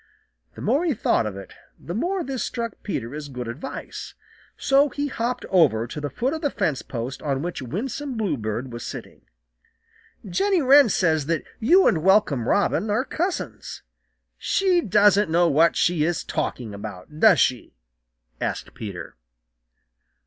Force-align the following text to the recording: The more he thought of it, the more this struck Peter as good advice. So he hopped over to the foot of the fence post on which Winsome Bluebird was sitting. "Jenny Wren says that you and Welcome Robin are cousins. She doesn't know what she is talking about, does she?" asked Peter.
The 0.55 0.61
more 0.63 0.83
he 0.83 0.95
thought 0.95 1.27
of 1.27 1.37
it, 1.37 1.53
the 1.79 1.93
more 1.93 2.23
this 2.23 2.41
struck 2.41 2.73
Peter 2.81 3.13
as 3.13 3.29
good 3.29 3.47
advice. 3.47 4.15
So 4.57 4.89
he 4.89 5.09
hopped 5.09 5.45
over 5.51 5.85
to 5.85 6.01
the 6.01 6.09
foot 6.09 6.33
of 6.33 6.41
the 6.41 6.49
fence 6.49 6.81
post 6.81 7.21
on 7.21 7.43
which 7.43 7.61
Winsome 7.61 8.17
Bluebird 8.17 8.73
was 8.73 8.83
sitting. 8.83 9.21
"Jenny 10.27 10.59
Wren 10.59 10.89
says 10.89 11.27
that 11.27 11.43
you 11.59 11.85
and 11.85 11.99
Welcome 12.01 12.47
Robin 12.47 12.89
are 12.89 13.05
cousins. 13.05 13.83
She 14.39 14.81
doesn't 14.81 15.29
know 15.29 15.47
what 15.47 15.75
she 15.75 16.03
is 16.03 16.23
talking 16.23 16.73
about, 16.73 17.19
does 17.19 17.39
she?" 17.39 17.75
asked 18.41 18.73
Peter. 18.73 19.15